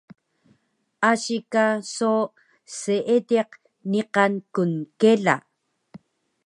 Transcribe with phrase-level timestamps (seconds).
[1.09, 1.65] Asi ka
[1.95, 2.11] so
[2.77, 3.49] seediq
[3.91, 5.35] niqan knkela